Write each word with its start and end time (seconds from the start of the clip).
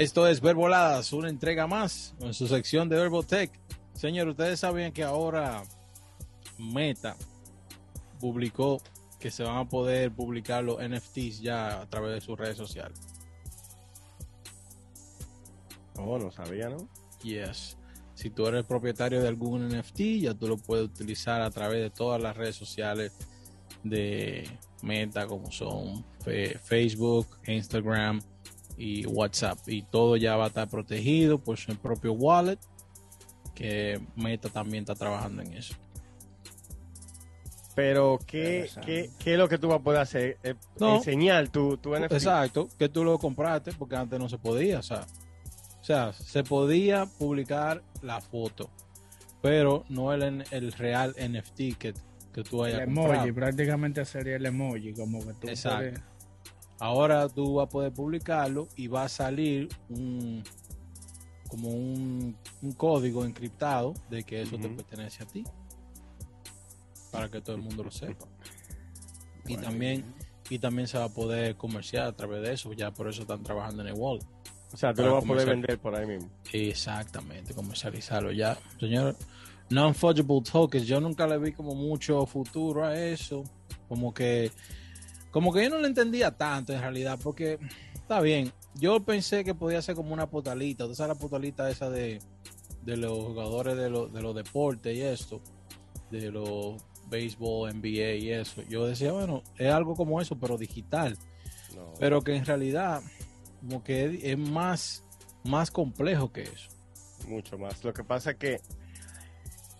Esto 0.00 0.26
es 0.26 0.40
Verboladas, 0.40 1.12
una 1.12 1.28
entrega 1.28 1.66
más 1.66 2.14
en 2.20 2.32
su 2.32 2.48
sección 2.48 2.88
de 2.88 2.96
Verbotech. 2.96 3.50
Señor, 3.92 4.28
ustedes 4.28 4.58
saben 4.58 4.94
que 4.94 5.02
ahora 5.02 5.62
Meta 6.56 7.14
publicó 8.18 8.80
que 9.18 9.30
se 9.30 9.42
van 9.42 9.58
a 9.58 9.68
poder 9.68 10.10
publicar 10.10 10.64
los 10.64 10.78
NFTs 10.78 11.42
ya 11.42 11.82
a 11.82 11.86
través 11.86 12.14
de 12.14 12.20
sus 12.22 12.38
redes 12.38 12.56
sociales. 12.56 12.98
Oh, 15.96 16.18
no 16.18 16.30
sabía, 16.30 16.70
¿no? 16.70 16.88
Yes. 17.22 17.76
Si 18.14 18.30
tú 18.30 18.46
eres 18.46 18.64
propietario 18.64 19.20
de 19.20 19.28
algún 19.28 19.68
NFT, 19.68 20.00
ya 20.22 20.32
tú 20.32 20.48
lo 20.48 20.56
puedes 20.56 20.86
utilizar 20.86 21.42
a 21.42 21.50
través 21.50 21.82
de 21.82 21.90
todas 21.90 22.22
las 22.22 22.34
redes 22.38 22.56
sociales 22.56 23.12
de 23.84 24.48
Meta, 24.80 25.26
como 25.26 25.52
son 25.52 26.06
Facebook, 26.64 27.26
Instagram 27.46 28.22
y 28.80 29.04
WhatsApp. 29.04 29.58
Y 29.66 29.82
todo 29.82 30.16
ya 30.16 30.36
va 30.36 30.44
a 30.44 30.48
estar 30.48 30.68
protegido 30.68 31.38
por 31.38 31.58
su 31.58 31.76
propio 31.76 32.14
wallet, 32.14 32.58
que 33.54 34.00
Meta 34.16 34.48
también 34.48 34.84
está 34.84 34.94
trabajando 34.94 35.42
en 35.42 35.52
eso. 35.52 35.74
Pero, 37.74 38.18
¿qué, 38.26 38.68
¿qué, 38.84 39.10
qué 39.18 39.32
es 39.34 39.38
lo 39.38 39.48
que 39.48 39.58
tú 39.58 39.68
vas 39.68 39.80
a 39.80 39.82
poder 39.82 40.00
hacer? 40.00 40.38
Eh, 40.42 40.54
enseñar 40.80 41.48
tu, 41.48 41.76
tu 41.76 41.94
NFT. 41.94 42.12
Exacto, 42.12 42.68
que 42.78 42.88
tú 42.88 43.04
lo 43.04 43.18
compraste, 43.18 43.72
porque 43.72 43.96
antes 43.96 44.18
no 44.18 44.28
se 44.28 44.38
podía, 44.38 44.78
o 44.78 44.82
sea, 44.82 45.06
o 45.80 45.84
sea, 45.84 46.12
se 46.12 46.42
podía 46.42 47.06
publicar 47.06 47.82
la 48.02 48.20
foto, 48.20 48.70
pero 49.42 49.84
no 49.88 50.12
el, 50.12 50.44
el 50.50 50.72
real 50.72 51.14
NFT 51.16 51.76
que, 51.78 51.94
que 52.32 52.42
tú 52.42 52.64
hayas 52.64 52.80
el 52.80 52.88
emoji, 52.88 53.32
prácticamente 53.32 54.04
sería 54.04 54.36
el 54.36 54.46
emoji, 54.46 54.92
como 54.94 55.24
que 55.24 55.34
tú 55.34 55.48
Exacto. 55.48 56.00
Ahora 56.80 57.28
tú 57.28 57.54
vas 57.54 57.66
a 57.66 57.68
poder 57.68 57.92
publicarlo 57.92 58.66
y 58.74 58.88
va 58.88 59.04
a 59.04 59.08
salir 59.08 59.68
un 59.88 60.42
como 61.48 61.68
un, 61.68 62.36
código 62.76 63.24
encriptado 63.24 63.94
de 64.08 64.22
que 64.22 64.42
eso 64.42 64.56
te 64.56 64.68
pertenece 64.68 65.24
a 65.24 65.26
ti 65.26 65.44
para 67.10 67.28
que 67.28 67.40
todo 67.40 67.56
el 67.56 67.62
mundo 67.62 67.84
lo 67.84 67.90
sepa. 67.90 68.26
Y 69.46 69.56
también 69.56 70.04
y 70.50 70.58
también 70.58 70.88
se 70.88 70.98
va 70.98 71.04
a 71.04 71.08
poder 71.08 71.56
comerciar 71.56 72.06
a 72.06 72.12
través 72.12 72.42
de 72.42 72.52
eso, 72.52 72.72
ya 72.72 72.90
por 72.90 73.08
eso 73.08 73.22
están 73.22 73.42
trabajando 73.42 73.82
en 73.82 73.88
el 73.88 73.94
wallet. 73.94 74.24
O 74.72 74.76
sea, 74.76 74.92
tú 74.92 75.02
lo 75.02 75.14
vas 75.14 75.24
a 75.24 75.26
poder 75.26 75.48
vender 75.48 75.78
por 75.78 75.94
ahí 75.94 76.06
mismo. 76.06 76.28
Exactamente, 76.52 77.54
comercializarlo 77.54 78.32
ya. 78.32 78.58
Señor, 78.78 79.16
non-fungible 79.70 80.42
tokens, 80.42 80.86
yo 80.86 81.00
nunca 81.00 81.26
le 81.26 81.38
vi 81.38 81.52
como 81.52 81.74
mucho 81.74 82.26
futuro 82.26 82.84
a 82.84 82.98
eso. 82.98 83.44
Como 83.88 84.12
que, 84.12 84.50
como 85.30 85.52
que 85.52 85.64
yo 85.64 85.70
no 85.70 85.78
le 85.78 85.88
entendía 85.88 86.30
tanto 86.32 86.72
en 86.72 86.80
realidad, 86.80 87.18
porque 87.22 87.58
está 87.94 88.20
bien. 88.20 88.52
Yo 88.74 89.00
pensé 89.00 89.44
que 89.44 89.54
podía 89.54 89.82
ser 89.82 89.94
como 89.94 90.12
una 90.12 90.28
potalita. 90.28 90.86
¿Tú 90.86 90.94
sabes 90.94 91.16
la 91.16 91.20
potalita 91.20 91.70
esa 91.70 91.90
de, 91.90 92.20
de 92.82 92.96
los 92.96 93.18
jugadores 93.18 93.76
de, 93.76 93.84
de 93.84 94.22
los 94.22 94.34
deportes 94.34 94.96
y 94.96 95.02
esto? 95.02 95.40
De 96.10 96.30
los 96.30 96.82
béisbol, 97.08 97.74
NBA 97.74 98.14
y 98.14 98.30
eso. 98.30 98.62
Yo 98.68 98.86
decía, 98.86 99.12
bueno, 99.12 99.42
es 99.58 99.70
algo 99.72 99.94
como 99.94 100.20
eso, 100.20 100.38
pero 100.38 100.56
digital. 100.56 101.16
Pero 101.98 102.22
que 102.22 102.34
en 102.34 102.44
realidad 102.44 103.02
como 103.60 103.82
que 103.84 104.32
es 104.32 104.38
más, 104.38 105.04
más 105.44 105.70
complejo 105.70 106.32
que 106.32 106.42
eso. 106.42 106.70
Mucho 107.28 107.58
más. 107.58 107.84
Lo 107.84 107.92
que 107.92 108.04
pasa 108.04 108.32
es 108.32 108.36
que 108.36 108.60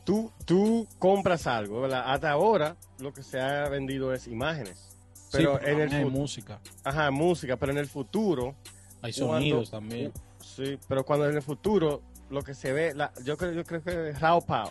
tú, 0.05 0.31
tú 0.45 0.87
compras 0.99 1.47
algo, 1.47 1.85
Hasta 1.87 2.31
ahora 2.31 2.77
lo 2.99 3.13
que 3.13 3.23
se 3.23 3.41
ha 3.41 3.69
vendido 3.69 4.13
es 4.13 4.27
imágenes. 4.27 4.90
Pero 5.33 5.61
en 5.63 5.81
el 5.81 6.07
música. 6.07 6.61
Ajá, 6.85 7.11
música, 7.11 7.57
pero 7.57 7.73
en 7.73 7.79
el 7.79 7.87
futuro 7.87 8.55
hay 9.03 9.13
sonidos 9.13 9.71
también. 9.71 10.13
Sí, 10.41 10.79
pero 10.89 11.05
cuando 11.05 11.29
en 11.29 11.37
el 11.37 11.43
futuro 11.43 12.03
lo 12.31 12.43
que 12.43 12.55
se 12.55 12.73
ve, 12.73 12.95
la, 12.95 13.13
yo 13.25 13.37
creo, 13.37 13.53
yo 13.53 13.65
creo 13.65 13.83
que 13.83 14.13
Rao 14.13 14.41
Pao 14.41 14.71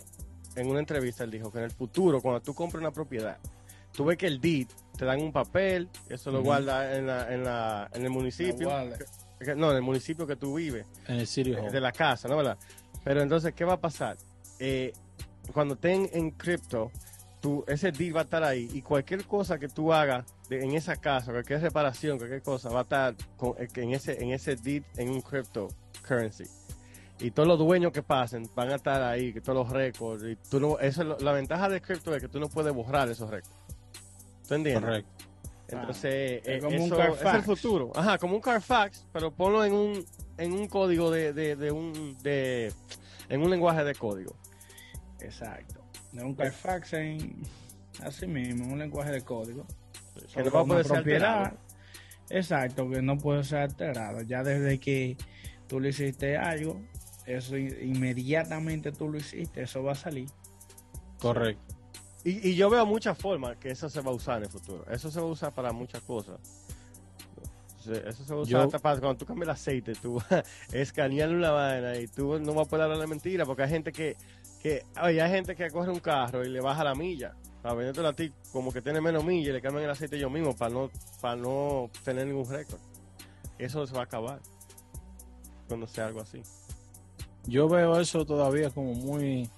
en 0.55 0.69
una 0.69 0.79
entrevista 0.79 1.23
él 1.23 1.31
dijo 1.31 1.51
que 1.51 1.59
en 1.59 1.65
el 1.65 1.71
futuro 1.71 2.21
cuando 2.21 2.41
tú 2.41 2.53
compras 2.53 2.81
una 2.81 2.91
propiedad, 2.91 3.37
tú 3.93 4.05
ves 4.05 4.17
que 4.17 4.27
el 4.27 4.39
deed 4.41 4.67
te 4.97 5.05
dan 5.05 5.21
un 5.21 5.31
papel, 5.31 5.87
eso 6.09 6.31
lo 6.31 6.43
guarda 6.43 6.97
en, 6.97 7.07
la, 7.07 7.33
en, 7.33 7.43
la, 7.43 7.89
en 7.93 8.03
el 8.03 8.09
municipio. 8.09 8.69
No, 9.55 9.71
en 9.71 9.77
el 9.77 9.81
municipio 9.81 10.27
que 10.27 10.35
tú 10.35 10.55
vives. 10.55 10.85
En 11.07 11.15
el 11.15 11.27
City 11.27 11.51
De 11.51 11.79
la 11.79 11.93
casa, 11.93 12.27
¿no? 12.27 12.35
¿verdad? 12.35 12.57
Pero 13.05 13.21
entonces, 13.21 13.53
¿qué 13.53 13.63
va 13.63 13.73
a 13.73 13.79
pasar? 13.79 14.17
Eh, 14.59 14.91
cuando 15.53 15.75
estén 15.75 16.09
en 16.11 16.31
cripto, 16.31 16.91
tú, 17.41 17.63
ese 17.67 17.91
deed 17.91 18.15
va 18.15 18.21
a 18.21 18.23
estar 18.23 18.43
ahí 18.43 18.69
y 18.73 18.81
cualquier 18.81 19.25
cosa 19.25 19.57
que 19.57 19.67
tú 19.67 19.93
hagas 19.93 20.25
en 20.49 20.73
esa 20.73 20.95
casa, 20.97 21.31
cualquier 21.31 21.61
reparación, 21.61 22.17
cualquier 22.17 22.41
cosa, 22.41 22.69
va 22.69 22.79
a 22.79 22.83
estar 22.83 23.15
con, 23.37 23.55
eh, 23.57 23.67
en 23.75 23.93
ese 23.93 24.21
en 24.21 24.31
ese 24.31 24.55
deed 24.55 24.83
en 24.97 25.09
un 25.09 25.21
cryptocurrency. 25.21 26.45
Y 27.21 27.31
todos 27.31 27.47
los 27.47 27.59
dueños 27.59 27.91
que 27.91 28.01
pasen 28.01 28.49
van 28.55 28.71
a 28.71 28.75
estar 28.75 29.01
ahí, 29.01 29.33
que 29.33 29.41
todos 29.41 29.67
los 29.67 29.69
récords. 29.69 30.23
Y 30.23 30.37
tú 30.49 30.59
no, 30.59 30.79
eso 30.79 31.03
la 31.03 31.33
ventaja 31.33 31.67
de 31.67 31.81
cripto 31.81 32.15
es 32.15 32.21
que 32.21 32.29
tú 32.29 32.39
no 32.39 32.47
puedes 32.47 32.73
borrar 32.73 33.09
esos 33.09 33.29
récords. 33.29 33.55
¿Tú 34.47 34.55
entiendes? 34.55 34.83
Correcto. 34.83 35.25
Entonces, 35.67 36.41
es, 36.43 36.47
eh, 36.47 36.59
como 36.59 36.83
un 36.83 36.93
es 36.93 37.33
el 37.35 37.43
futuro. 37.43 37.91
Ajá, 37.93 38.17
como 38.17 38.35
un 38.35 38.41
Carfax, 38.41 39.05
pero 39.13 39.31
ponlo 39.31 39.63
en 39.63 39.73
un, 39.73 40.05
en 40.37 40.53
un 40.53 40.67
código 40.67 41.11
de, 41.11 41.33
de, 41.33 41.71
un, 41.71 42.17
de, 42.23 42.73
en 43.27 43.41
un 43.41 43.49
lenguaje 43.51 43.83
de 43.83 43.93
código. 43.93 44.35
Exacto. 45.19 45.78
De 46.11 46.23
un 46.23 46.33
Carfax 46.35 46.93
en, 46.93 47.43
así 48.01 48.27
mismo, 48.27 48.71
un 48.71 48.79
lenguaje 48.79 49.11
de 49.11 49.21
código. 49.21 49.65
Que 50.33 50.43
no 50.43 50.51
va 50.51 50.61
a 50.61 50.65
poder 50.65 50.85
ser 50.85 50.97
alterado. 50.97 51.57
Exacto, 52.29 52.89
que 52.89 53.01
no 53.01 53.17
puede 53.17 53.43
ser 53.43 53.59
alterado. 53.59 54.21
Ya 54.21 54.43
desde 54.43 54.79
que 54.79 55.17
tú 55.67 55.79
le 55.79 55.89
hiciste 55.89 56.37
algo, 56.37 56.81
eso 57.25 57.57
inmediatamente 57.57 58.91
tú 58.91 59.09
lo 59.09 59.17
hiciste, 59.17 59.61
eso 59.63 59.83
va 59.83 59.93
a 59.93 59.95
salir. 59.95 60.29
Correcto. 61.19 61.75
Y, 62.23 62.55
yo 62.55 62.69
veo 62.69 62.85
muchas 62.85 63.17
formas 63.17 63.57
que 63.57 63.69
eso 63.69 63.89
se 63.89 64.01
va 64.01 64.11
a 64.11 64.13
usar 64.13 64.37
en 64.37 64.43
el 64.43 64.49
futuro. 64.49 64.85
Eso 64.89 65.09
se 65.09 65.19
va 65.19 65.27
a 65.27 65.29
usar 65.29 65.53
para 65.53 65.71
muchas 65.71 66.01
cosas. 66.03 66.39
Eso 67.79 68.23
se 68.23 68.33
va 68.33 68.39
a 68.39 68.43
usar 68.43 68.61
hasta 68.61 68.79
para 68.79 68.99
cuando 68.99 69.17
tú 69.17 69.25
cambias 69.25 69.47
el 69.47 69.51
aceite, 69.51 69.93
tú 69.95 70.15
vas 70.29 70.31
a 70.31 70.43
escanear 70.73 71.29
una 71.29 71.51
vaina 71.51 71.95
y 71.95 72.07
tú 72.07 72.39
no 72.39 72.53
vas 72.53 72.67
a 72.67 72.69
poder 72.69 72.83
hablar 72.83 72.99
la 72.99 73.07
mentira 73.07 73.45
porque 73.45 73.63
hay 73.63 73.69
gente 73.69 73.91
que, 73.91 74.17
que 74.61 74.83
oye, 75.01 75.21
hay 75.21 75.31
gente 75.31 75.55
que 75.55 75.69
coge 75.69 75.89
un 75.89 75.99
carro 75.99 76.43
y 76.43 76.49
le 76.49 76.61
baja 76.61 76.83
la 76.83 76.95
milla 76.95 77.33
para 77.61 77.75
vendértelo 77.75 78.07
a 78.07 78.13
ti 78.13 78.31
como 78.51 78.71
que 78.71 78.81
tiene 78.81 79.01
menos 79.01 79.23
milla 79.23 79.49
y 79.49 79.53
le 79.53 79.61
cambian 79.61 79.85
el 79.85 79.91
aceite 79.91 80.15
ellos 80.15 80.31
mismos 80.31 80.55
para 80.55 80.73
no, 80.73 80.89
para 81.21 81.35
no 81.35 81.89
tener 82.03 82.27
ningún 82.27 82.49
récord. 82.49 82.79
Eso 83.57 83.85
se 83.85 83.93
va 83.93 84.01
a 84.01 84.03
acabar 84.03 84.39
cuando 85.67 85.87
sea 85.87 86.07
algo 86.07 86.21
así. 86.21 86.41
Yo 87.45 87.67
veo 87.67 87.99
eso 87.99 88.25
todavía 88.25 88.69
como 88.69 88.93
muy 88.93 89.49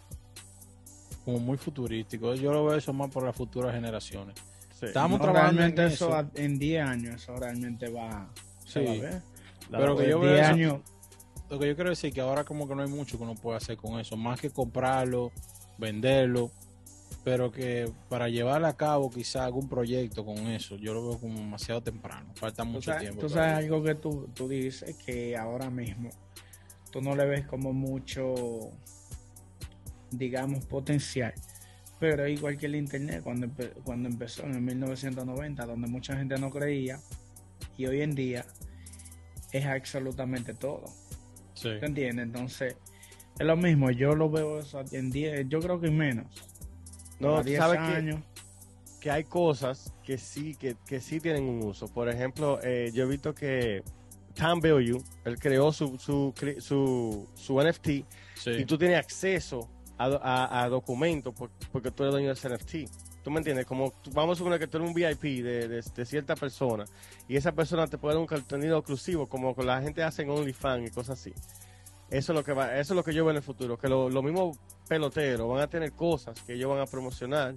como 1.25 1.39
muy 1.39 1.57
futurístico. 1.57 2.33
Yo 2.35 2.51
lo 2.51 2.65
veo 2.65 2.77
eso 2.77 2.93
más 2.93 3.09
por 3.11 3.23
las 3.23 3.35
futuras 3.35 3.73
generaciones. 3.73 4.35
Estamos 4.81 5.21
trabajando 5.21 5.63
en 5.63 5.79
eso. 5.79 6.27
en 6.33 6.57
10 6.57 6.87
años 6.87 7.15
eso 7.21 7.35
realmente 7.35 7.89
va, 7.89 8.27
sí. 8.65 8.79
a 8.79 9.01
ver. 9.01 9.21
Pero 9.69 9.95
que 9.95 10.09
yo 10.09 10.19
veo 10.19 10.43
años... 10.43 10.79
lo 11.51 11.59
que 11.59 11.67
yo 11.67 11.75
quiero 11.75 11.91
decir 11.91 12.11
que 12.13 12.21
ahora 12.21 12.43
como 12.43 12.67
que 12.67 12.73
no 12.73 12.81
hay 12.81 12.89
mucho 12.89 13.17
que 13.17 13.23
uno 13.23 13.35
puede 13.35 13.57
hacer 13.57 13.77
con 13.77 13.99
eso, 13.99 14.17
más 14.17 14.39
que 14.39 14.49
comprarlo, 14.49 15.31
venderlo, 15.77 16.49
pero 17.23 17.51
que 17.51 17.91
para 18.09 18.29
llevar 18.29 18.65
a 18.65 18.73
cabo 18.73 19.11
quizá 19.11 19.45
algún 19.45 19.69
proyecto 19.69 20.25
con 20.25 20.37
eso, 20.47 20.77
yo 20.77 20.93
lo 20.93 21.07
veo 21.07 21.19
como 21.19 21.37
demasiado 21.37 21.81
temprano, 21.81 22.31
falta 22.35 22.63
mucho 22.63 22.95
tiempo. 22.97 23.21
Tú 23.21 23.29
sabes 23.29 23.53
algo 23.53 23.83
que 23.83 23.95
tú, 23.95 24.29
tú 24.33 24.47
dices 24.47 24.95
que 25.05 25.37
ahora 25.37 25.69
mismo 25.69 26.09
tú 26.89 27.01
no 27.01 27.15
le 27.15 27.25
ves 27.25 27.45
como 27.45 27.73
mucho 27.73 28.71
digamos, 30.11 30.65
potencial. 30.65 31.33
Pero 31.99 32.27
igual 32.27 32.57
que 32.57 32.65
el 32.65 32.75
Internet, 32.75 33.21
cuando, 33.23 33.47
cuando 33.83 34.09
empezó 34.09 34.43
en 34.43 34.55
el 34.55 34.61
1990, 34.61 35.65
donde 35.65 35.87
mucha 35.87 36.15
gente 36.15 36.37
no 36.37 36.49
creía, 36.49 36.99
y 37.77 37.85
hoy 37.85 38.01
en 38.01 38.15
día 38.15 38.45
es 39.51 39.65
absolutamente 39.65 40.53
todo. 40.53 40.85
Sí. 41.61 41.69
¿Te 41.79 41.85
entiendes? 41.85 42.25
Entonces, 42.25 42.75
es 43.37 43.45
lo 43.45 43.55
mismo, 43.55 43.91
yo 43.91 44.15
lo 44.15 44.29
veo 44.29 44.59
eso 44.59 44.81
en 44.91 45.11
10, 45.11 45.47
yo 45.47 45.59
creo 45.59 45.79
que 45.79 45.91
menos. 45.91 46.25
No, 47.19 47.43
sabes 47.43 47.79
años. 47.79 48.19
Que, 48.99 49.11
hay 49.11 49.23
cosas 49.23 49.93
que 50.03 50.17
sí, 50.17 50.55
que, 50.55 50.75
que 50.87 50.99
sí 50.99 51.19
tienen 51.19 51.43
un 51.43 51.63
uso. 51.63 51.87
Por 51.87 52.09
ejemplo, 52.09 52.59
eh, 52.63 52.91
yo 52.93 53.03
he 53.03 53.07
visto 53.07 53.33
que 53.35 53.83
Tom 54.33 54.59
Bellew, 54.59 55.03
él 55.25 55.39
creó 55.39 55.71
su, 55.71 55.99
su, 55.99 56.33
su, 56.59 57.27
su 57.35 57.61
NFT 57.61 57.87
y 58.47 58.65
tú 58.65 58.77
tienes 58.77 58.97
acceso 58.97 59.69
a, 59.97 60.67
documentos 60.69 61.33
porque 61.71 61.91
tú 61.91 62.03
eres 62.03 62.13
dueño 62.13 62.33
del 62.33 62.53
NFT. 62.53 62.75
¿Tú 63.23 63.31
me 63.31 63.37
entiendes? 63.37 63.65
Como 63.65 63.93
vamos 64.13 64.37
a 64.37 64.39
suponer 64.39 64.59
que 64.59 64.67
tú 64.67 64.77
eres 64.77 64.89
un 64.89 64.95
VIP 64.95 65.43
de, 65.43 66.05
cierta 66.05 66.35
persona 66.35 66.85
y 67.27 67.35
esa 67.35 67.51
persona 67.51 67.87
te 67.87 67.97
puede 67.97 68.15
dar 68.15 68.21
un 68.21 68.27
contenido 68.27 68.77
exclusivo 68.77 69.27
como 69.27 69.55
la 69.63 69.81
gente 69.81 70.03
hace 70.03 70.23
en 70.23 70.29
OnlyFans 70.29 70.87
y 70.87 70.91
cosas 70.91 71.19
así. 71.19 71.33
Eso 72.09 72.33
es 72.33 72.35
lo 72.37 72.43
que 72.43 72.53
va, 72.53 72.77
eso 72.77 72.93
es 72.93 72.95
lo 72.95 73.03
que 73.03 73.13
yo 73.13 73.23
veo 73.23 73.31
en 73.31 73.37
el 73.37 73.43
futuro, 73.43 73.77
que 73.77 73.87
los 73.87 74.23
mismos 74.23 74.57
peloteros 74.87 75.47
van 75.47 75.61
a 75.61 75.67
tener 75.67 75.93
cosas 75.93 76.41
que 76.41 76.53
ellos 76.53 76.69
van 76.69 76.79
a 76.79 76.85
promocionar 76.85 77.55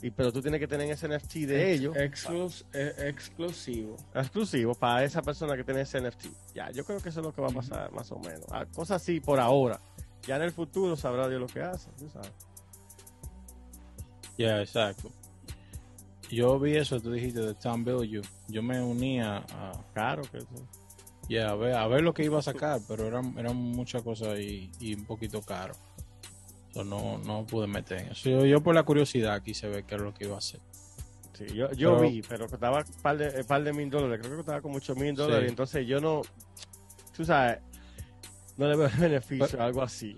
y 0.00 0.10
pero 0.10 0.32
tú 0.32 0.40
tienes 0.40 0.60
que 0.60 0.68
tener 0.68 0.88
ese 0.90 1.08
NFT 1.08 1.34
de 1.46 1.72
ellos. 1.72 1.96
Exclus, 1.96 2.64
eh, 2.72 2.94
exclusivo. 2.98 3.96
Exclusivo 4.14 4.74
para 4.74 5.02
esa 5.02 5.22
persona 5.22 5.56
que 5.56 5.64
tiene 5.64 5.80
ese 5.80 6.00
NFT. 6.00 6.26
Ya, 6.54 6.70
yo 6.70 6.84
creo 6.84 7.00
que 7.00 7.08
eso 7.08 7.20
es 7.20 7.26
lo 7.26 7.32
que 7.32 7.40
va 7.40 7.48
a 7.48 7.52
pasar 7.52 7.90
más 7.92 8.10
o 8.12 8.18
menos. 8.18 8.44
Ah, 8.50 8.64
cosas 8.66 9.02
así 9.02 9.20
por 9.20 9.40
ahora. 9.40 9.80
Ya 10.22 10.36
en 10.36 10.42
el 10.42 10.52
futuro 10.52 10.94
sabrá 10.94 11.28
Dios 11.28 11.40
lo 11.40 11.46
que 11.46 11.62
hace, 11.62 11.90
tú 11.98 12.08
sabes. 12.08 12.30
Ya, 14.38 14.60
exacto. 14.60 15.10
Yo 16.30 16.58
vi 16.60 16.76
eso, 16.76 17.00
tú 17.00 17.10
dijiste 17.10 17.40
de 17.40 17.54
Tom 17.54 17.84
Bill, 17.84 18.22
yo, 18.48 18.62
me 18.62 18.80
unía 18.80 19.38
a... 19.38 19.72
Claro 19.92 20.22
que. 20.22 20.38
Ya, 21.28 21.50
a, 21.50 21.54
ver, 21.54 21.74
a 21.74 21.86
ver 21.88 22.02
lo 22.02 22.14
que 22.14 22.24
iba 22.24 22.38
a 22.38 22.42
sacar, 22.42 22.80
pero 22.86 23.06
eran, 23.06 23.36
eran 23.38 23.56
muchas 23.56 24.02
cosas 24.02 24.38
y, 24.38 24.70
y 24.80 24.94
un 24.94 25.04
poquito 25.04 25.42
caro. 25.42 25.74
no, 26.74 27.18
no 27.18 27.44
pude 27.44 27.66
meter 27.66 28.00
en 28.00 28.12
eso. 28.12 28.46
Yo, 28.46 28.62
por 28.62 28.74
la 28.74 28.82
curiosidad 28.82 29.42
quise 29.42 29.68
ver 29.68 29.84
qué 29.84 29.96
era 29.96 30.04
lo 30.04 30.14
que 30.14 30.24
iba 30.24 30.36
a 30.36 30.38
hacer. 30.38 30.60
Sí, 31.32 31.46
yo, 31.54 31.70
yo 31.72 32.00
vi, 32.00 32.22
pero 32.22 32.48
costaba 32.48 32.78
un 32.78 33.02
par 33.02 33.18
de, 33.18 33.44
par 33.44 33.62
de 33.62 33.72
mil 33.72 33.90
dólares. 33.90 34.18
Creo 34.20 34.32
que 34.32 34.36
costaba 34.38 34.60
como 34.60 34.76
8 34.76 34.94
mil 34.96 35.14
dólares. 35.14 35.48
Entonces 35.48 35.86
yo 35.86 36.00
no, 36.00 36.22
tú 37.16 37.24
sabes, 37.24 37.58
no 38.56 38.68
le 38.68 38.76
veo 38.76 38.90
beneficio 38.98 39.60
a 39.60 39.66
algo 39.66 39.82
así. 39.82 40.16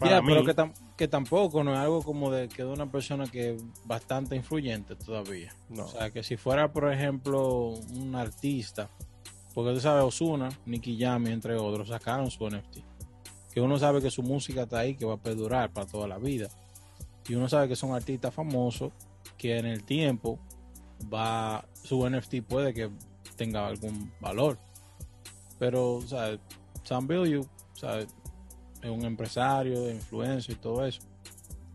Ya, 0.00 0.22
pero 0.22 0.44
que, 0.44 0.54
que, 0.96 1.08
tampoco 1.08 1.62
no 1.62 1.72
es 1.72 1.78
algo 1.78 2.02
como 2.02 2.30
de 2.30 2.48
que 2.48 2.62
de 2.62 2.68
una 2.68 2.90
persona 2.90 3.26
que 3.26 3.54
es 3.54 3.64
bastante 3.84 4.34
influyente 4.34 4.96
todavía. 4.96 5.54
No. 5.68 5.84
O 5.84 5.88
sea, 5.88 6.10
que 6.10 6.22
si 6.22 6.36
fuera, 6.36 6.72
por 6.72 6.90
ejemplo, 6.90 7.68
un 7.68 8.14
artista, 8.14 8.88
porque 9.54 9.74
tú 9.74 9.80
sabes, 9.80 10.04
Osuna, 10.04 10.48
Nicky 10.64 10.98
Jam, 10.98 11.26
entre 11.26 11.56
otros, 11.56 11.88
sacaron 11.88 12.30
su 12.30 12.48
NFT. 12.48 12.78
Que 13.52 13.60
uno 13.60 13.78
sabe 13.78 14.00
que 14.00 14.10
su 14.10 14.22
música 14.22 14.62
está 14.62 14.78
ahí, 14.78 14.94
que 14.94 15.04
va 15.04 15.14
a 15.14 15.18
perdurar 15.18 15.70
para 15.70 15.86
toda 15.86 16.06
la 16.06 16.18
vida. 16.18 16.48
Y 17.28 17.34
uno 17.34 17.48
sabe 17.48 17.68
que 17.68 17.76
son 17.76 17.94
artistas 17.94 18.32
famosos, 18.32 18.92
que 19.36 19.58
en 19.58 19.66
el 19.66 19.84
tiempo 19.84 20.38
va 21.12 21.64
su 21.82 22.08
NFT 22.08 22.42
puede 22.46 22.72
que 22.72 22.90
tenga 23.36 23.66
algún 23.66 24.12
valor. 24.20 24.58
Pero, 25.58 25.94
o 25.94 26.02
sea, 26.02 26.38
Sam 26.84 27.06
Bill, 27.06 27.38
o 27.38 27.76
sea, 27.76 28.06
es 28.82 28.90
un 28.90 29.04
empresario, 29.04 29.82
de 29.82 29.94
influencia 29.94 30.52
y 30.52 30.56
todo 30.56 30.84
eso. 30.84 31.02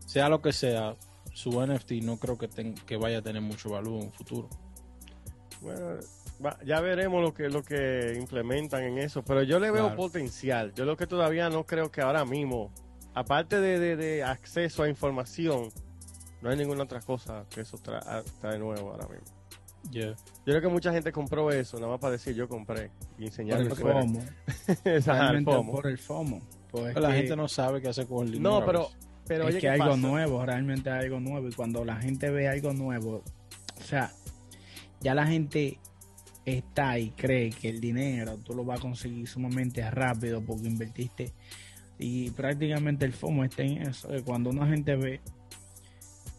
Sea 0.06 0.28
lo 0.28 0.40
que 0.40 0.52
sea, 0.52 0.94
su 1.32 1.50
NFT 1.50 1.92
no 2.02 2.16
creo 2.18 2.38
que, 2.38 2.48
que 2.86 2.96
vaya 2.96 3.18
a 3.18 3.22
tener 3.22 3.42
mucho 3.42 3.70
valor 3.70 3.94
en 3.94 4.06
un 4.06 4.12
futuro. 4.12 4.48
Bueno, 5.60 5.98
ya 6.64 6.80
veremos 6.80 7.22
lo 7.22 7.32
que 7.32 7.48
lo 7.48 7.62
que 7.62 8.14
implementan 8.16 8.82
en 8.82 8.98
eso, 8.98 9.22
pero 9.22 9.42
yo 9.42 9.58
le 9.58 9.70
veo 9.70 9.94
potencial. 9.96 10.72
Yo 10.74 10.84
lo 10.84 10.96
que 10.96 11.06
todavía 11.06 11.48
no 11.48 11.64
creo 11.64 11.90
que 11.90 12.02
ahora 12.02 12.24
mismo, 12.24 12.70
aparte 13.14 13.60
de, 13.60 14.22
acceso 14.22 14.82
a 14.82 14.88
información, 14.88 15.70
no 16.42 16.50
hay 16.50 16.56
ninguna 16.56 16.84
otra 16.84 17.00
cosa 17.00 17.44
que 17.50 17.62
eso 17.62 17.78
trae 17.78 18.58
nuevo 18.58 18.90
ahora 18.90 19.08
mismo. 19.08 19.36
Yo 19.90 20.14
creo 20.44 20.60
que 20.60 20.68
mucha 20.68 20.92
gente 20.92 21.12
compró 21.12 21.50
eso, 21.50 21.78
nada 21.78 21.92
más 21.92 22.00
para 22.00 22.12
decir 22.12 22.34
yo 22.34 22.48
compré 22.48 22.90
y 23.18 23.26
enseñar 23.26 23.60
el 23.60 23.74
FOMO. 23.74 24.20
Exacto, 24.84 25.64
por 25.64 25.86
el 25.86 25.98
FOMO. 25.98 26.40
Pues 26.82 26.96
la 26.96 27.12
gente 27.12 27.36
no 27.36 27.48
sabe 27.48 27.80
qué 27.80 27.88
hacer 27.88 28.06
con 28.06 28.26
el 28.26 28.32
dinero. 28.32 28.60
No, 28.60 28.66
pero, 28.66 28.88
pero 29.26 29.48
es 29.48 29.56
que 29.56 29.68
algo 29.68 29.96
nuevo, 29.96 30.44
realmente 30.44 30.90
algo 30.90 31.20
nuevo. 31.20 31.48
Y 31.48 31.52
cuando 31.52 31.84
la 31.84 31.96
gente 31.96 32.30
ve 32.30 32.48
algo 32.48 32.72
nuevo, 32.72 33.22
o 33.78 33.84
sea, 33.84 34.12
ya 35.00 35.14
la 35.14 35.26
gente 35.26 35.78
está 36.44 36.98
y 36.98 37.10
cree 37.10 37.50
que 37.50 37.68
el 37.68 37.80
dinero 37.80 38.38
tú 38.38 38.54
lo 38.54 38.64
vas 38.64 38.78
a 38.78 38.82
conseguir 38.82 39.26
sumamente 39.26 39.88
rápido 39.90 40.40
porque 40.42 40.68
invertiste. 40.68 41.32
Y 41.98 42.30
prácticamente 42.30 43.04
el 43.04 43.12
FOMO 43.12 43.44
está 43.44 43.62
en 43.62 43.82
eso. 43.82 44.08
cuando 44.24 44.50
una 44.50 44.66
gente 44.66 44.96
ve 44.96 45.20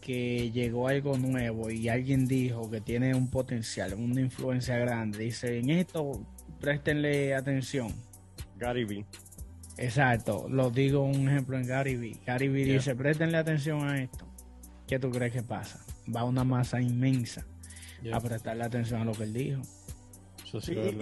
que 0.00 0.50
llegó 0.52 0.88
algo 0.88 1.18
nuevo 1.18 1.70
y 1.70 1.88
alguien 1.88 2.26
dijo 2.26 2.70
que 2.70 2.80
tiene 2.80 3.14
un 3.14 3.28
potencial, 3.28 3.92
una 3.94 4.20
influencia 4.20 4.78
grande, 4.78 5.18
dice, 5.18 5.58
en 5.58 5.70
esto 5.70 6.24
préstenle 6.60 7.34
atención. 7.34 7.92
Gary 8.56 8.84
Vee. 8.84 9.04
Exacto, 9.78 10.46
lo 10.48 10.70
digo 10.70 11.02
un 11.02 11.28
ejemplo 11.28 11.56
en 11.56 11.66
Gary 11.66 11.96
Vee. 11.96 12.20
Gary 12.26 12.48
Vee 12.48 12.64
dice, 12.64 12.96
préstenle 12.96 13.38
atención 13.38 13.88
a 13.88 14.02
esto. 14.02 14.26
¿Qué 14.86 14.98
tú 14.98 15.10
crees 15.10 15.32
que 15.32 15.42
pasa? 15.42 15.80
Va 16.14 16.24
una 16.24 16.42
masa 16.44 16.80
inmensa 16.80 17.46
a 18.12 18.20
prestarle 18.20 18.64
atención 18.64 19.02
a 19.02 19.04
lo 19.04 19.12
que 19.12 19.24
él 19.24 19.32
dijo. 19.32 19.62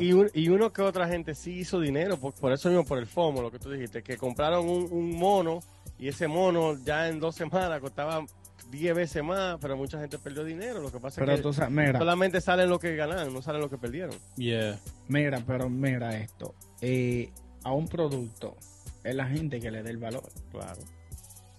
y, 0.01 0.49
uno 0.49 0.73
que 0.73 0.83
otra 0.83 1.09
gente 1.09 1.35
sí 1.35 1.61
hizo 1.61 1.81
dinero, 1.81 2.19
por, 2.19 2.53
eso 2.53 2.69
mismo, 2.69 2.85
por 2.85 2.99
el 2.99 3.07
FOMO, 3.07 3.43
lo 3.43 3.51
que 3.51 3.59
tú 3.59 3.71
dijiste, 3.71 4.03
que 4.03 4.17
compraron 4.17 4.69
un, 4.69 5.17
mono 5.17 5.61
y 5.99 6.09
ese 6.09 6.29
mono 6.29 6.77
ya 6.85 7.09
en 7.09 7.19
dos 7.21 7.37
semanas 7.37 7.81
costaba 7.81 8.27
10 8.71 8.95
veces 8.95 9.23
más, 9.23 9.57
pero 9.61 9.77
mucha 9.77 9.99
gente 10.01 10.19
perdió 10.19 10.45
dinero. 10.45 10.81
Lo 10.81 10.93
que 10.93 10.99
pasa 10.99 11.25
es 11.25 11.41
que 11.41 11.53
solamente 11.53 12.41
salen 12.41 12.69
lo 12.69 12.79
que 12.79 12.95
ganaron, 12.97 13.33
no 13.33 13.41
salen 13.41 13.63
lo 13.63 13.71
que 13.71 13.79
perdieron. 13.79 14.17
Yeah. 14.37 14.79
Mira, 15.09 15.43
pero 15.47 15.71
mira 15.71 16.19
esto. 16.19 16.55
Eh, 16.81 17.31
a 17.67 17.73
un 17.73 17.89
producto 17.89 18.57
es 19.03 19.13
la 19.17 19.27
gente 19.27 19.59
que 19.59 19.73
le 19.73 19.83
dé 19.83 19.91
el 19.91 19.99
valor. 19.99 20.23
Claro. 20.53 20.81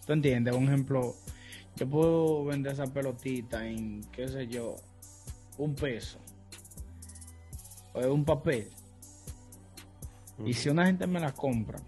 ¿Tú 0.06 0.13
entiendes? 0.13 0.56
Un 0.56 0.63
ejemplo, 0.63 1.13
yo 1.75 1.89
puedo 1.89 2.45
vender 2.45 2.71
esa 2.71 2.88
pelotita 2.88 3.68
en, 3.68 4.06
qué 4.13 4.30
sé 4.30 4.48
yo, 4.48 4.77
un 5.57 5.75
peso. 5.75 6.18
O 7.94 8.00
un 8.07 8.24
papel. 8.24 8.69
Y 10.45 10.54
si 10.54 10.69
una 10.69 10.86
gente 10.86 11.07
me 11.07 11.19
la 11.19 11.33
compra, 11.33 11.80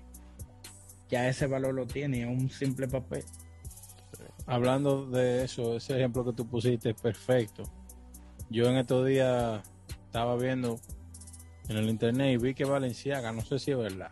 ya 1.09 1.29
ese 1.29 1.47
valor 1.47 1.73
lo 1.73 1.87
tiene, 1.87 2.23
es 2.23 2.27
un 2.27 2.49
simple 2.49 2.89
papel. 2.89 3.23
Hablando 4.47 5.05
de 5.05 5.45
eso, 5.45 5.77
ese 5.77 5.95
ejemplo 5.95 6.25
que 6.25 6.33
tú 6.33 6.45
pusiste 6.45 6.89
es 6.89 7.01
perfecto. 7.01 7.63
Yo 8.49 8.65
en 8.65 8.75
estos 8.75 9.07
días 9.07 9.63
estaba 10.07 10.35
viendo 10.35 10.77
en 11.69 11.77
el 11.77 11.89
internet 11.89 12.33
y 12.33 12.37
vi 12.37 12.53
que 12.53 12.65
Valenciaga, 12.65 13.31
no 13.31 13.41
sé 13.41 13.59
si 13.59 13.71
es 13.71 13.77
verdad, 13.77 14.11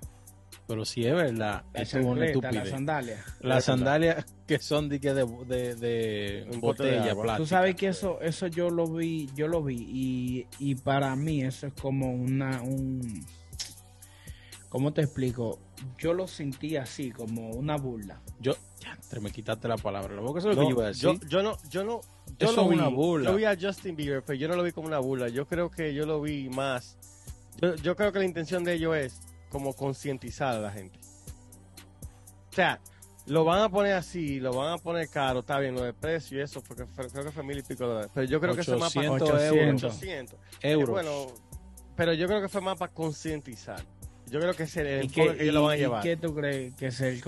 pero 0.68 0.86
si 0.86 1.06
es 1.06 1.14
verdad, 1.14 1.64
eso 1.74 2.00
es 2.00 2.06
una 2.06 2.26
estupidez. 2.26 2.56
Las 2.56 2.70
sandalias. 2.70 3.26
Las 3.42 3.66
sandalias 3.66 4.26
que 4.46 4.60
son 4.60 4.90
de, 4.90 5.00
de, 5.00 5.76
de, 5.76 6.48
botella 6.60 7.14
plástica. 7.14 7.38
Tú 7.38 7.46
sabes 7.46 7.76
que 7.76 7.88
eso 7.88 8.22
eso 8.22 8.48
yo 8.48 8.70
lo 8.70 8.88
vi, 8.88 9.30
yo 9.36 9.48
lo 9.48 9.64
vi 9.64 9.76
y, 9.78 10.48
y 10.60 10.76
para 10.76 11.16
mí 11.16 11.42
eso 11.42 11.68
es 11.68 11.74
como 11.74 12.12
una 12.12 12.62
un 12.62 13.26
¿Cómo 14.70 14.92
te 14.92 15.02
explico? 15.02 15.60
Yo 15.98 16.14
lo 16.14 16.28
sentí 16.28 16.76
así, 16.76 17.12
como 17.12 17.52
una 17.52 17.78
burla. 17.78 18.22
Yo, 18.40 18.54
ya, 18.82 18.98
me 19.22 19.32
quitaste 19.32 19.68
la 19.68 19.78
palabra. 19.78 20.14
Lo 20.14 20.38
eso 20.38 20.50
es 20.50 20.56
lo 20.58 20.62
que 20.62 20.68
yo 20.68 20.76
iba 20.76 20.84
a 20.84 20.88
decir. 20.88 21.20
Yo, 21.30 21.42
no, 21.42 21.58
yo 21.70 21.84
no, 21.86 22.02
yo 22.38 22.52
lo 22.52 22.68
vi, 22.68 22.76
una 22.76 22.90
burla. 22.90 23.32
Yo 23.32 23.38
vi 23.38 23.46
a 23.46 23.58
Justin 23.60 23.96
Bieber, 23.96 24.24
pero 24.24 24.38
yo 24.38 24.48
no 24.50 24.56
lo 24.56 24.64
vi 24.64 24.74
como 24.74 24.88
una 24.88 25.00
burla. 25.00 25.30
Yo 25.30 25.48
creo 25.48 25.72
que 25.72 25.94
yo 25.94 26.06
lo 26.06 26.22
vi 26.22 26.50
más 26.50 26.98
yo, 27.82 27.96
creo 27.96 28.12
que 28.12 28.20
la 28.20 28.26
intención 28.26 28.64
de 28.64 28.74
ellos 28.74 28.96
es 28.96 29.22
como 29.50 29.74
concientizar 29.74 30.56
a 30.56 30.60
la 30.60 30.72
gente. 30.72 31.00
O 32.52 32.56
sea, 32.56 32.80
lo 33.28 33.44
van 33.44 33.62
a 33.62 33.70
poner 33.70 33.94
así, 33.94 34.40
lo 34.40 34.54
van 34.54 34.74
a 34.74 34.78
poner 34.78 35.10
caro, 35.10 35.40
está 35.40 35.60
bien, 35.60 35.76
lo 35.76 35.84
de 35.84 35.94
precio 35.94 36.40
y 36.40 36.42
eso, 36.42 36.62
porque 36.64 36.86
creo 36.96 37.26
que 37.26 37.32
fue 37.32 37.44
mil 37.44 37.58
y 37.58 37.62
pico 37.62 37.86
dólares. 37.86 38.12
Pero 38.14 38.28
yo 38.28 38.40
creo 38.40 38.56
que 38.56 38.64
fue 38.64 38.78
más 38.78 38.94
para 38.94 39.12
800 39.12 40.02
euros. 40.62 40.90
Bueno, 40.90 41.28
pero 41.96 42.14
yo 42.14 42.28
creo 42.28 42.42
que 42.42 42.50
fue 42.50 42.62
más 42.62 42.78
para 42.78 42.92
concientizar. 42.92 43.84
Yo 44.30 44.40
creo 44.40 44.54
que 44.54 44.64
es 44.64 44.78
el 44.78 44.88
enfoque 44.88 45.38
que 45.38 45.44
ellos 45.44 45.54
lo 45.54 45.64
van 45.64 45.74
a 45.74 45.78
llevar. 45.78 46.04
¿Qué 46.04 46.18
tú 46.18 46.36
crees 46.36 46.74
que 46.76 46.88
es 46.88 47.00
el, 47.02 47.22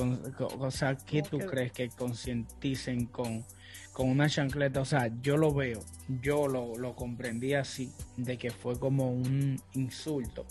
o 0.60 0.72
sea, 0.72 0.96
qué 0.96 1.22
tú 1.22 1.40
crees 1.40 1.72
que 1.72 1.90
concienticen 1.90 3.06
con 3.06 3.46
con 3.94 4.10
una 4.10 4.30
chancleta, 4.30 4.82
o 4.82 4.86
sea, 4.86 5.12
yo 5.22 5.38
lo 5.38 5.54
veo, 5.54 5.82
yo 6.22 6.48
lo, 6.48 6.96
comprendí 6.96 7.54
así, 7.54 7.92
de 8.18 8.38
que 8.38 8.52
fue 8.52 8.80
como 8.80 9.12
un 9.12 9.62
insulto. 9.74 10.46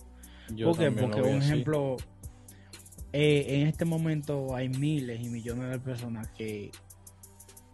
Porque, 0.64 0.90
porque 0.90 1.21
un 1.21 1.42
ejemplo, 1.42 1.97
eh, 3.12 3.47
en 3.49 3.66
este 3.66 3.85
momento 3.85 4.54
hay 4.54 4.68
miles 4.68 5.21
y 5.21 5.28
millones 5.28 5.71
de 5.71 5.78
personas 5.78 6.28
que, 6.30 6.71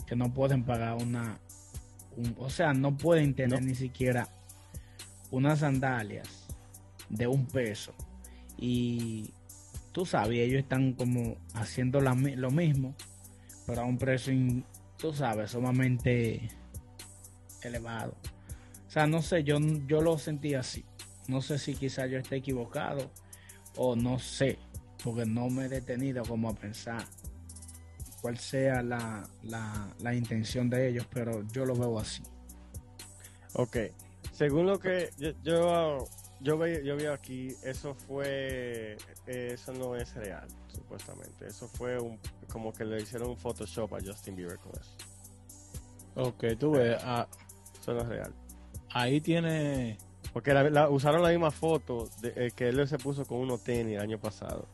que 0.06 0.16
no 0.16 0.33
pueden 0.33 0.64
pagar 0.64 0.94
una, 0.94 1.38
o 2.37 2.50
sea, 2.50 2.73
no 2.73 2.97
pueden 2.97 3.35
tener 3.35 3.62
ni 3.62 3.75
siquiera 3.75 4.28
unas 5.30 5.61
sandalias 5.61 6.47
de 7.09 7.26
un 7.26 7.47
peso. 7.47 7.94
Y 8.56 9.33
tú 9.92 10.06
sabes, 10.06 10.38
ellos 10.38 10.62
están 10.62 10.92
como 10.92 11.37
haciendo 11.54 12.00
lo 12.00 12.50
mismo, 12.50 12.94
pero 13.66 13.83
a 13.83 13.85
un 13.85 13.99
precio 13.99 14.33
tú 14.98 15.12
sabes, 15.12 15.50
sumamente 15.50 16.48
elevado. 17.62 18.16
O 18.86 18.90
sea, 18.90 19.06
no 19.06 19.22
sé, 19.22 19.44
yo, 19.44 19.58
yo 19.86 20.00
lo 20.00 20.18
sentí 20.18 20.54
así. 20.54 20.84
No 21.26 21.40
sé 21.40 21.58
si 21.58 21.74
quizás 21.74 22.10
yo 22.10 22.18
esté 22.18 22.36
equivocado 22.36 23.10
o 23.76 23.96
no 23.96 24.18
sé, 24.18 24.58
porque 25.02 25.24
no 25.26 25.48
me 25.48 25.66
he 25.66 25.68
detenido 25.68 26.22
como 26.24 26.48
a 26.48 26.54
pensar 26.54 27.04
cuál 28.20 28.38
sea 28.38 28.82
la, 28.82 29.28
la, 29.42 30.14
intención 30.14 30.70
de 30.70 30.88
ellos, 30.88 31.06
pero 31.12 31.46
yo 31.48 31.66
lo 31.66 31.74
veo 31.74 31.98
así. 31.98 32.22
Ok, 33.52 33.76
según 34.32 34.66
lo 34.66 34.78
que 34.78 35.10
yo, 35.18 35.32
yo, 35.42 36.08
yo, 36.40 36.58
veo, 36.58 36.80
yo 36.82 36.96
veo 36.96 37.12
aquí, 37.12 37.48
eso 37.64 37.94
fue, 37.94 38.96
eso 39.26 39.72
no 39.72 39.96
es 39.96 40.14
real 40.14 40.46
supuestamente. 40.68 41.46
Eso 41.46 41.66
fue 41.68 41.98
un, 41.98 42.18
como 42.52 42.72
que 42.72 42.84
le 42.84 43.00
hicieron 43.02 43.30
un 43.30 43.36
Photoshop 43.36 43.94
a 43.94 43.98
Justin 44.04 44.36
Bieber 44.36 44.58
con 44.58 44.72
eso. 44.72 44.92
Ok, 46.16 46.44
tú 46.58 46.72
ves, 46.72 46.96
ah, 47.04 47.26
Eso 47.80 47.92
no 47.94 48.00
es 48.02 48.08
real. 48.08 48.32
ahí 48.92 49.20
tiene... 49.20 49.98
Porque 50.32 50.52
la- 50.52 50.68
la- 50.70 50.90
usaron 50.90 51.22
la 51.22 51.28
misma 51.30 51.50
foto 51.52 52.08
de, 52.20 52.32
eh, 52.36 52.50
que 52.54 52.68
él 52.68 52.86
se 52.88 52.98
puso 52.98 53.24
con 53.24 53.38
unos 53.38 53.62
tenis 53.62 53.94
el 53.96 54.00
año 54.00 54.18
pasado. 54.18 54.66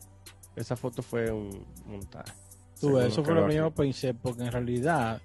Esa 0.55 0.75
foto 0.75 1.01
fue 1.03 1.31
un 1.31 1.65
montaje. 1.85 2.31
Tú 2.79 2.93
ves, 2.93 3.07
eso 3.13 3.23
fue 3.23 3.35
lo 3.35 3.47
que 3.47 3.55
yo 3.55 3.69
pensé, 3.71 4.13
porque 4.15 4.41
en 4.41 4.51
realidad 4.51 5.21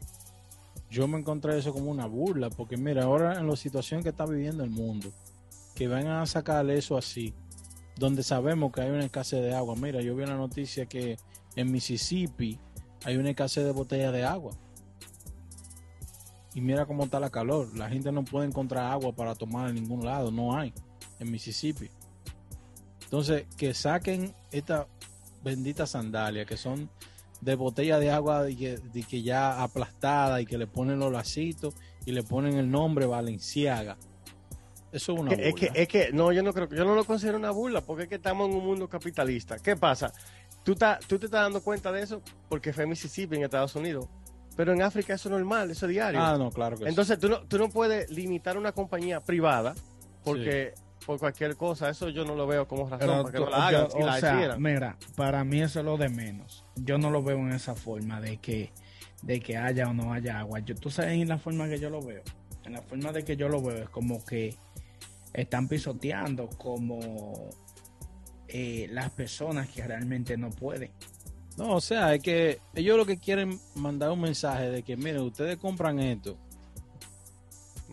yo 0.90 1.09
me 1.09 1.19
encontré 1.19 1.59
eso 1.59 1.73
como 1.73 1.90
una 1.90 2.05
burla, 2.07 2.50
porque 2.50 2.76
mira, 2.76 3.05
ahora 3.05 3.38
en 3.40 3.47
la 3.49 3.57
situación 3.57 4.02
que 4.02 4.11
está 4.11 4.26
viviendo 4.26 4.62
el 4.62 4.69
mundo, 4.71 5.11
que 5.76 5.87
vengan 5.87 6.23
a 6.23 6.26
sacar 6.26 6.68
eso 6.71 6.97
así, 6.97 7.35
donde 7.97 8.23
sabemos 8.23 8.73
que 8.73 8.80
hay 8.80 8.90
una 8.90 9.04
escasez 9.04 9.42
de 9.42 9.54
agua. 9.54 9.76
Mira, 9.76 10.00
yo 10.00 10.16
vi 10.16 10.25
una 10.25 10.37
noticia 10.37 10.87
que 10.87 11.18
en 11.54 11.71
Mississippi 11.71 12.59
hay 13.04 13.16
una 13.18 13.30
escasez 13.30 13.64
de 13.64 13.73
botellas 13.73 14.12
de 14.12 14.25
agua. 14.25 14.52
Y 16.54 16.62
mira 16.62 16.87
cómo 16.87 17.04
está 17.04 17.21
la 17.21 17.28
calor. 17.28 17.76
La 17.76 17.90
gente 17.90 18.11
no 18.11 18.25
puede 18.25 18.47
encontrar 18.47 18.90
agua 18.90 19.12
para 19.12 19.35
tomar 19.35 19.68
en 19.68 19.75
ningún 19.75 20.02
lado. 20.04 20.30
No 20.30 20.56
hay 20.56 20.73
en 21.21 21.30
Mississippi. 21.30 21.90
Entonces, 23.04 23.45
que 23.59 23.75
saquen 23.75 24.35
esta 24.50 24.88
bendita 25.45 25.87
sandalia 25.87 26.47
que 26.47 26.56
son 26.56 26.88
de 27.42 27.54
botella 27.54 27.99
de 27.99 28.11
agua 28.11 28.45
de 28.45 29.06
que 29.09 29.23
ya 29.23 29.62
aplastada 29.62 30.40
y 30.40 30.47
que 30.47 30.56
le 30.56 30.66
ponen 30.66 30.99
los 30.99 31.12
lacitos 31.12 31.75
y 32.06 32.12
le 32.12 32.23
ponen 32.23 32.56
el 32.56 32.71
nombre 32.71 33.04
Valenciaga. 33.04 33.99
Eso 34.97 35.12
es 35.15 35.19
una 35.21 35.31
Que- 35.37 35.49
es, 35.49 35.55
que, 35.55 35.67
burla. 35.67 35.81
es 35.83 35.88
que, 35.88 36.12
no, 36.12 36.33
yo 36.33 36.43
no 36.43 36.53
creo 36.53 36.69
que 36.69 36.76
yo 36.76 36.85
no 36.85 36.95
lo 36.95 37.05
considero 37.05 37.38
una 37.38 37.50
burla, 37.50 37.81
porque 37.81 38.05
es 38.05 38.09
que 38.09 38.15
estamos 38.17 38.49
en 38.49 38.57
un 38.57 38.65
mundo 38.65 38.88
capitalista. 38.88 39.59
¿Qué 39.59 39.76
pasa? 39.76 40.12
Tú, 40.65 40.75
ta- 40.75 40.99
tú 41.07 41.19
te 41.19 41.26
estás 41.26 41.43
dando 41.43 41.62
cuenta 41.62 41.93
de 41.93 42.03
eso 42.03 42.23
porque 42.49 42.73
fue 42.73 42.85
en 42.85 42.91
Mississippi, 42.91 43.37
en 43.37 43.45
Estados 43.45 43.75
Unidos. 43.76 44.09
Pero 44.57 44.73
en 44.73 44.81
África 44.83 45.15
eso 45.15 45.29
es 45.29 45.33
normal, 45.35 45.71
eso 45.71 45.87
es 45.87 45.91
diario. 45.93 46.19
Ah, 46.21 46.37
no, 46.38 46.50
claro 46.50 46.76
que 46.79 46.85
sí. 46.85 46.88
Entonces 46.88 47.19
tú 47.19 47.29
no, 47.29 47.41
tú 47.43 47.59
no 47.59 47.69
puedes 47.69 48.11
limitar 48.11 48.57
una 48.57 48.73
compañía 48.73 49.21
privada 49.21 49.75
porque 50.25 50.73
por 51.05 51.19
cualquier 51.21 51.57
cosa, 51.57 51.88
eso 51.91 52.09
yo 52.09 52.25
no 52.25 52.35
lo 52.35 52.47
veo 52.47 52.67
como 52.67 52.85
razón 52.88 52.99
Pero 53.00 53.23
para 53.23 53.31
que 53.33 53.38
tú- 53.38 53.45
no 53.45 53.50
la 53.50 53.67
hagan. 53.69 53.88
yo- 53.91 53.97
o 53.99 54.07
la 54.07 54.19
sea, 54.21 54.57
mira, 54.59 54.97
para 55.15 55.45
mí 55.45 55.61
eso 55.61 55.81
es 55.81 55.85
lo 55.85 55.97
de 55.99 56.09
menos. 56.09 56.65
Yo 56.75 56.99
no 56.99 57.11
lo 57.11 57.23
veo 57.23 57.37
en 57.38 57.53
esa 57.53 57.75
forma 57.75 58.21
de 58.21 58.38
que, 58.38 58.73
de 59.23 59.41
que 59.41 59.57
haya 59.57 59.88
o 59.88 59.93
no 59.95 60.12
haya 60.12 60.41
agua. 60.41 60.59
Yo, 60.61 60.75
tú 60.75 60.91
sabes 60.91 61.12
en 61.12 61.29
la 61.29 61.38
forma 61.38 61.69
que 61.69 61.79
yo 61.79 61.91
lo 61.91 62.00
veo. 62.03 62.23
En 62.65 62.73
la 62.73 62.83
forma 62.83 63.12
de 63.12 63.25
que 63.25 63.37
yo 63.37 63.49
lo 63.49 63.62
veo 63.62 63.85
es 63.85 63.88
como 63.91 64.25
que 64.25 64.57
están 65.37 65.69
pisoteando 65.69 66.49
como 66.49 67.50
eh, 68.49 68.88
las 68.90 69.11
personas 69.11 69.69
que 69.69 69.87
realmente 69.87 70.37
no 70.37 70.50
pueden. 70.50 70.90
No, 71.57 71.75
o 71.76 71.81
sea, 71.81 72.14
es 72.14 72.23
que 72.23 72.59
ellos 72.75 72.97
lo 72.97 73.07
que 73.07 73.19
quieren 73.19 73.59
mandar 73.75 74.11
un 74.11 74.21
mensaje 74.21 74.71
de 74.71 74.83
que, 74.83 74.97
miren, 74.97 75.23
ustedes 75.23 75.57
compran 75.57 75.99
esto, 76.00 76.37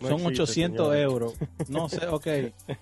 No 0.00 0.08
son 0.08 0.20
existe, 0.20 0.42
800 0.42 0.86
señores. 0.86 1.02
euros. 1.02 1.34
No 1.68 1.88
sé, 1.88 2.06
ok, 2.06 2.26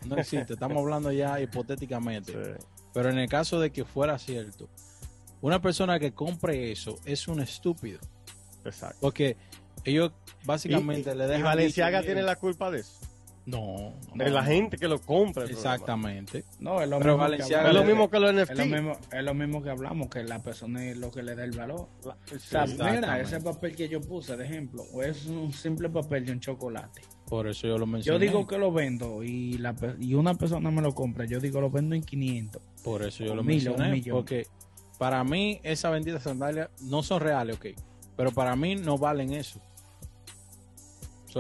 no 0.06 0.16
existe. 0.16 0.54
Estamos 0.54 0.78
hablando 0.78 1.12
ya 1.12 1.40
hipotéticamente. 1.40 2.32
Sí, 2.32 2.64
Pero 2.92 3.10
en 3.10 3.18
el 3.18 3.28
caso 3.28 3.60
de 3.60 3.70
que 3.70 3.84
fuera 3.84 4.18
cierto, 4.18 4.68
una 5.40 5.60
persona 5.62 5.98
que 6.00 6.12
compre 6.12 6.72
eso 6.72 6.98
es 7.04 7.28
un 7.28 7.40
estúpido. 7.40 8.00
exacto. 8.64 8.98
Porque 9.00 9.36
ellos 9.84 10.12
básicamente 10.44 11.12
y, 11.12 11.16
le 11.16 11.24
y 11.24 11.28
dejan. 11.28 11.42
Valenciaga 11.44 12.02
tiene 12.02 12.22
la 12.22 12.36
culpa 12.36 12.70
de 12.70 12.80
eso. 12.80 12.92
No, 13.44 13.92
no, 14.14 14.24
De 14.24 14.30
la 14.30 14.44
gente 14.44 14.76
que 14.78 14.86
lo 14.86 15.00
compra. 15.00 15.44
Exactamente. 15.44 16.44
No, 16.60 16.80
es 16.80 16.88
lo 16.88 16.98
Pero 16.98 17.12
mismo 17.14 17.22
Valenciaga. 17.24 17.68
Es 17.68 17.74
lo 17.74 17.82
mismo 17.84 18.08
que 18.08 18.20
los 18.20 18.30
Es 18.30 18.36
NFT. 18.50 18.58
lo 18.58 18.66
mismo, 18.66 18.92
es 19.10 19.24
lo 19.24 19.34
mismo 19.34 19.62
que 19.62 19.70
hablamos, 19.70 20.08
que 20.08 20.22
la 20.22 20.40
persona 20.40 20.84
es 20.84 20.96
lo 20.96 21.10
que 21.10 21.22
le 21.24 21.34
da 21.34 21.42
el 21.44 21.50
valor. 21.50 21.88
La- 22.04 22.16
O 22.34 22.38
sea, 22.38 22.66
mira, 22.66 23.20
ese 23.20 23.40
papel 23.40 23.74
que 23.74 23.88
yo 23.88 24.00
puse, 24.00 24.36
de 24.36 24.44
ejemplo, 24.44 24.84
o 24.92 25.02
es 25.02 25.26
un 25.26 25.52
simple 25.52 25.88
papel 25.88 26.24
de 26.26 26.32
un 26.32 26.40
chocolate. 26.40 27.02
Por 27.28 27.48
eso 27.48 27.66
yo 27.66 27.74
lo 27.78 27.80
Yo 27.80 27.86
mencioné. 27.86 28.26
digo 28.26 28.46
que 28.46 28.58
lo 28.58 28.70
vendo 28.72 29.24
y, 29.24 29.58
la, 29.58 29.72
pe- 29.72 29.96
y 29.98 30.14
una 30.14 30.34
persona 30.34 30.70
me 30.70 30.82
lo 30.82 30.94
compra, 30.94 31.24
yo 31.24 31.40
digo 31.40 31.60
lo 31.60 31.70
vendo 31.70 31.94
en 31.96 32.02
500. 32.02 32.62
Por 32.84 33.02
eso 33.02 33.24
yo 33.24 33.34
lo 33.34 33.42
millón, 33.42 33.76
mencioné. 33.78 34.12
Porque 34.12 34.46
para 34.98 35.24
mí, 35.24 35.58
esas 35.64 35.90
benditas 35.90 36.22
sandalias 36.22 36.68
no 36.82 37.02
son 37.02 37.20
reales, 37.20 37.56
ok. 37.56 37.66
Pero 38.16 38.30
para 38.30 38.54
mí 38.54 38.76
no 38.76 38.98
valen 38.98 39.32
eso. 39.32 39.60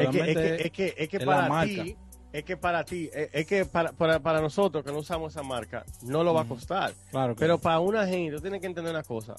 Es 0.00 0.08
que, 0.08 0.20
es 0.20 0.70
que, 0.70 0.94
es 0.96 1.08
que, 1.08 1.16
es 1.18 1.24
para 1.24 1.64
ti, 1.64 1.96
es 2.32 2.44
que 2.44 2.56
para 2.56 2.84
ti, 2.84 3.10
es, 3.12 3.46
que 3.46 3.66
para, 3.66 3.92
para, 3.92 4.20
para 4.20 4.40
nosotros 4.40 4.82
que 4.82 4.90
no 4.90 4.98
usamos 4.98 5.32
esa 5.32 5.42
marca, 5.42 5.84
no 6.02 6.24
lo 6.24 6.32
va 6.32 6.42
a 6.42 6.44
costar. 6.44 6.94
claro 7.10 7.36
Pero 7.36 7.58
para 7.58 7.80
una 7.80 8.06
gente, 8.06 8.36
tú 8.36 8.40
tienes 8.40 8.60
que 8.60 8.66
entender 8.66 8.92
una 8.92 9.02
cosa. 9.02 9.36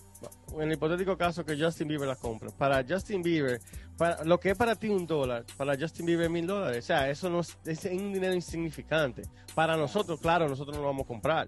En 0.53 0.61
el 0.61 0.73
hipotético 0.73 1.17
caso 1.17 1.43
que 1.43 1.57
Justin 1.59 1.87
Bieber 1.87 2.07
la 2.07 2.15
compre, 2.15 2.49
para 2.55 2.85
Justin 2.87 3.23
Bieber, 3.23 3.59
para 3.97 4.23
lo 4.23 4.39
que 4.39 4.51
es 4.51 4.57
para 4.57 4.75
ti 4.75 4.89
un 4.89 5.07
dólar, 5.07 5.43
para 5.57 5.75
Justin 5.77 6.05
Bieber 6.05 6.29
mil 6.29 6.45
dólares. 6.45 6.85
O 6.85 6.87
sea, 6.87 7.09
eso 7.09 7.29
no 7.29 7.39
es, 7.39 7.57
es 7.65 7.85
un 7.85 8.13
dinero 8.13 8.33
insignificante. 8.33 9.23
Para 9.55 9.75
nosotros, 9.75 10.19
claro, 10.19 10.47
nosotros 10.47 10.75
no 10.75 10.83
lo 10.83 10.89
vamos 10.89 11.05
a 11.05 11.07
comprar. 11.07 11.47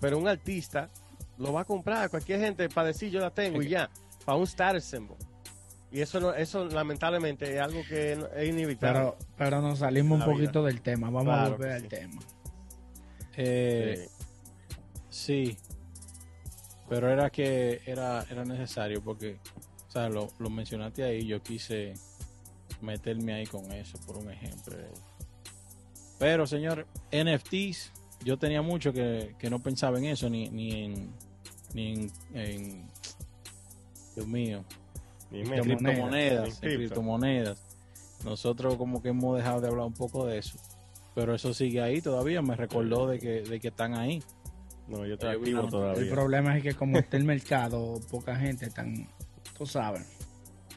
Pero 0.00 0.18
un 0.18 0.26
artista 0.26 0.90
lo 1.38 1.52
va 1.52 1.60
a 1.60 1.64
comprar. 1.64 2.10
Cualquier 2.10 2.40
gente 2.40 2.68
para 2.68 2.88
decir 2.88 3.10
yo 3.10 3.20
la 3.20 3.30
tengo 3.30 3.62
y 3.62 3.68
ya. 3.68 3.88
Para 4.24 4.38
un 4.38 4.44
status 4.44 4.84
symbol. 4.84 5.16
Y 5.92 6.00
eso, 6.00 6.20
no, 6.20 6.32
eso 6.32 6.66
lamentablemente 6.66 7.54
es 7.56 7.60
algo 7.60 7.80
que 7.88 8.12
es 8.12 8.48
inevitable. 8.48 8.98
Pero, 9.00 9.18
pero 9.36 9.60
nos 9.60 9.80
salimos 9.80 10.20
un 10.20 10.24
poquito 10.32 10.62
del 10.64 10.80
tema, 10.82 11.10
vamos 11.10 11.36
a 11.36 11.48
volver 11.48 11.72
al 11.72 11.82
sí. 11.82 11.88
tema. 11.88 12.22
Eh, 13.36 14.06
Sí. 15.08 15.56
sí. 15.56 15.58
Pero 16.88 17.08
era 17.10 17.30
que 17.30 17.80
era, 17.86 18.24
era 18.30 18.44
necesario 18.44 19.02
porque, 19.02 19.38
o 19.88 19.90
sea, 19.90 20.08
lo, 20.08 20.28
lo 20.38 20.50
mencionaste 20.50 21.04
ahí. 21.04 21.24
Yo 21.26 21.40
quise 21.42 21.94
meterme 22.80 23.34
ahí 23.34 23.46
con 23.46 23.70
eso, 23.72 23.98
por 24.06 24.16
un 24.16 24.30
ejemplo. 24.30 24.76
Pero, 26.18 26.46
señor, 26.46 26.86
NFTs, 27.12 27.92
yo 28.24 28.38
tenía 28.38 28.60
mucho 28.62 28.92
que, 28.92 29.34
que 29.38 29.48
no 29.50 29.60
pensaba 29.60 29.98
en 29.98 30.06
eso, 30.06 30.28
ni, 30.28 30.48
ni 30.50 30.84
en. 30.84 31.10
Ni 31.74 31.92
en, 31.92 32.12
en- 32.34 32.88
Dios 34.16 34.26
mío, 34.26 34.64
En 35.32 35.48
menos. 35.48 35.66
criptomonedas, 35.66 36.38
En 36.40 36.44
en 36.54 36.58
cripto. 36.60 36.76
criptomonedas. 36.78 37.62
Nosotros 38.24 38.76
como 38.76 39.00
que 39.02 39.10
hemos 39.10 39.36
dejado 39.36 39.60
de 39.60 39.68
hablar 39.68 39.86
un 39.86 39.94
poco 39.94 40.26
de 40.26 40.38
eso. 40.38 40.58
Pero 41.14 41.34
eso 41.34 41.52
sigue 41.54 41.80
ahí 41.80 42.00
todavía, 42.00 42.40
me 42.42 42.54
recordó 42.56 43.06
de 43.08 43.18
que, 43.18 43.42
de 43.42 43.60
que 43.60 43.68
están 43.68 43.94
ahí. 43.94 44.22
No, 44.88 45.06
yo 45.06 45.14
estoy 45.14 45.36
activo 45.36 45.58
una- 45.60 45.66
El 45.66 45.70
todavía. 45.70 46.10
problema 46.12 46.56
es 46.56 46.62
que 46.62 46.74
como 46.74 46.98
está 46.98 47.16
el 47.16 47.24
mercado, 47.24 48.00
poca 48.10 48.36
gente 48.36 48.66
están, 48.66 49.08
tú 49.56 49.66
sabes. 49.66 50.02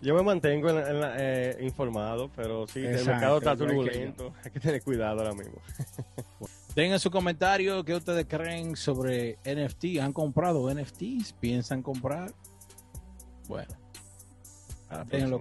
Yo 0.02 0.14
me 0.16 0.22
mantengo 0.22 0.70
en 0.70 0.76
la- 0.76 0.90
en 0.90 1.00
la- 1.00 1.16
eh, 1.18 1.58
informado, 1.62 2.30
pero 2.36 2.68
sí, 2.68 2.80
el 2.80 3.06
mercado 3.06 3.38
está 3.38 3.56
turbulento. 3.56 4.34
Hay 4.44 4.52
que 4.52 4.60
tener 4.60 4.82
cuidado 4.84 5.20
ahora 5.22 5.34
mismo. 5.34 5.56
Dejen 6.76 7.00
su 7.00 7.12
comentario 7.12 7.84
qué 7.86 7.94
ustedes 7.96 8.26
creen 8.28 8.76
sobre 8.76 9.38
NFT. 9.46 10.00
¿Han 10.02 10.12
comprado 10.12 10.70
NFTs? 10.74 11.34
¿Piensan 11.40 11.84
comprar? 11.84 12.34
Bueno, 13.48 13.72
A 14.94 14.98
la 14.98 15.38